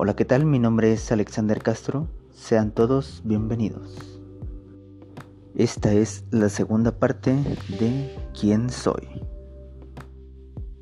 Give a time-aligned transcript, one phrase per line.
[0.00, 0.46] Hola, ¿qué tal?
[0.46, 2.06] Mi nombre es Alexander Castro.
[2.30, 4.20] Sean todos bienvenidos.
[5.56, 7.34] Esta es la segunda parte
[7.80, 9.08] de ¿Quién soy?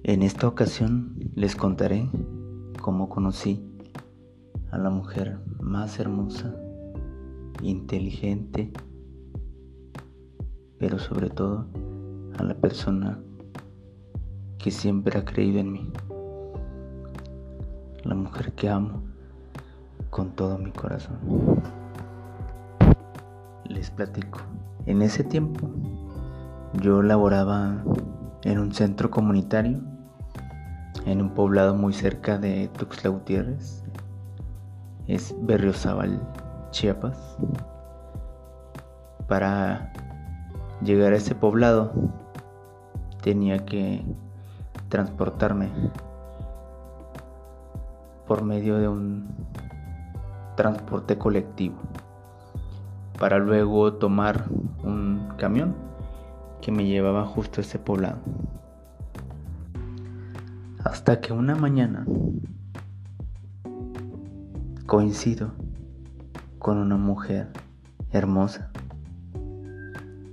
[0.02, 2.10] En esta ocasión les contaré
[2.82, 3.66] cómo conocí
[4.70, 6.54] a la mujer más hermosa,
[7.62, 8.70] inteligente,
[10.76, 11.66] pero sobre todo
[12.36, 13.18] a la persona
[14.58, 15.90] que siempre ha creído en mí
[18.06, 19.02] la mujer que amo
[20.10, 21.18] con todo mi corazón.
[23.64, 24.40] Les platico.
[24.86, 25.68] En ese tiempo
[26.80, 27.82] yo laboraba
[28.44, 29.80] en un centro comunitario
[31.06, 33.82] en un poblado muy cerca de Tuxtla Gutiérrez.
[35.06, 36.20] Es Berriozábal,
[36.70, 37.38] Chiapas.
[39.28, 39.92] Para
[40.82, 41.92] llegar a ese poblado
[43.22, 44.04] tenía que
[44.88, 45.70] transportarme
[48.26, 49.28] por medio de un
[50.56, 51.76] transporte colectivo
[53.18, 54.46] para luego tomar
[54.82, 55.74] un camión
[56.60, 58.18] que me llevaba justo a ese poblado.
[60.84, 62.06] Hasta que una mañana
[64.86, 65.52] coincido
[66.58, 67.48] con una mujer
[68.10, 68.70] hermosa,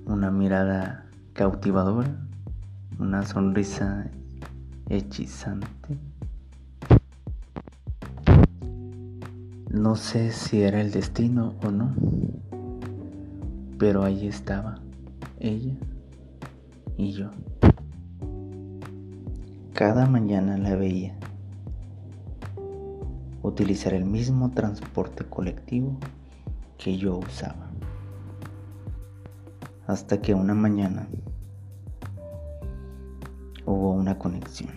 [0.06, 2.16] una mirada cautivadora,
[3.00, 4.10] una sonrisa
[4.90, 5.98] hechizante
[9.74, 11.96] No sé si era el destino o no,
[13.80, 14.76] pero ahí estaba
[15.40, 15.74] ella
[16.96, 17.32] y yo.
[19.74, 21.16] Cada mañana la veía
[23.42, 25.98] utilizar el mismo transporte colectivo
[26.78, 27.72] que yo usaba.
[29.88, 31.08] Hasta que una mañana
[33.66, 34.70] hubo una conexión.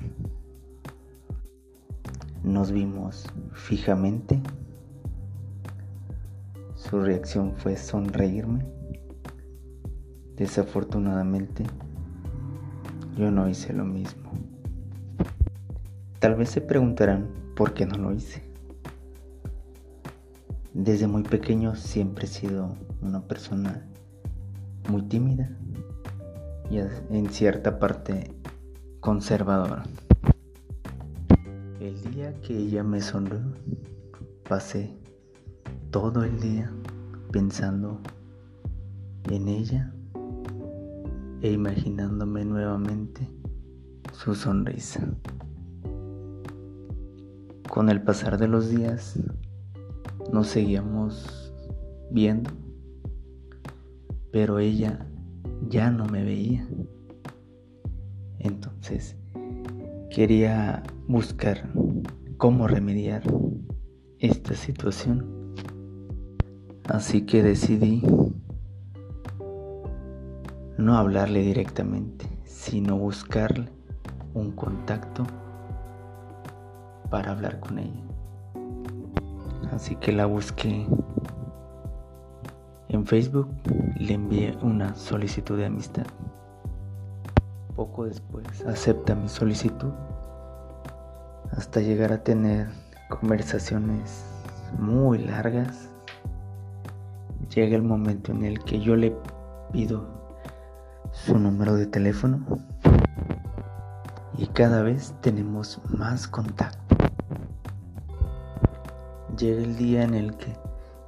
[2.42, 4.40] Nos vimos fijamente
[6.88, 8.64] su reacción fue sonreírme.
[10.36, 11.64] Desafortunadamente,
[13.16, 14.30] yo no hice lo mismo.
[16.20, 18.42] Tal vez se preguntarán por qué no lo hice.
[20.74, 23.88] Desde muy pequeño siempre he sido una persona
[24.88, 25.50] muy tímida
[26.70, 28.30] y en cierta parte
[29.00, 29.84] conservadora.
[31.80, 33.40] El día que ella me sonrió,
[34.48, 34.94] pasé
[35.90, 36.70] todo el día
[37.36, 38.00] pensando
[39.30, 39.92] en ella
[41.42, 43.28] e imaginándome nuevamente
[44.12, 45.06] su sonrisa.
[47.68, 49.20] Con el pasar de los días
[50.32, 51.52] nos seguíamos
[52.10, 52.50] viendo,
[54.32, 55.06] pero ella
[55.68, 56.66] ya no me veía.
[58.38, 59.14] Entonces
[60.10, 61.70] quería buscar
[62.38, 63.24] cómo remediar
[64.20, 65.45] esta situación
[66.88, 68.00] Así que decidí
[70.78, 73.68] no hablarle directamente, sino buscarle
[74.34, 75.24] un contacto
[77.10, 78.04] para hablar con ella.
[79.72, 80.86] Así que la busqué
[82.88, 83.48] en Facebook,
[83.98, 86.06] le envié una solicitud de amistad.
[87.74, 89.92] Poco después acepta mi solicitud
[91.50, 92.68] hasta llegar a tener
[93.08, 94.24] conversaciones
[94.78, 95.90] muy largas
[97.54, 99.16] llega el momento en el que yo le
[99.72, 100.06] pido
[101.12, 102.44] su número de teléfono
[104.36, 106.96] y cada vez tenemos más contacto.
[109.38, 110.52] Llega el día en el que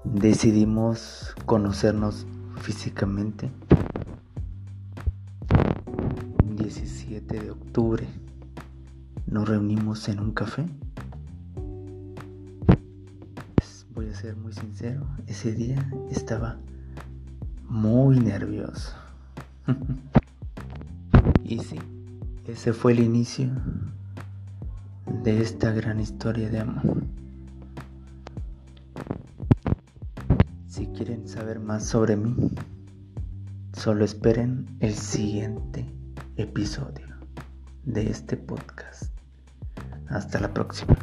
[0.04, 3.50] decidimos conocernos físicamente.
[6.56, 8.06] 17 de octubre
[9.26, 10.66] nos reunimos en un café
[14.18, 16.58] ser muy sincero, ese día estaba
[17.68, 18.92] muy nervioso.
[21.44, 21.78] y sí,
[22.44, 23.48] ese fue el inicio
[25.22, 27.04] de esta gran historia de amor.
[30.66, 32.34] Si quieren saber más sobre mí,
[33.72, 35.86] solo esperen el siguiente
[36.36, 37.06] episodio
[37.84, 39.12] de este podcast.
[40.08, 40.96] Hasta la próxima.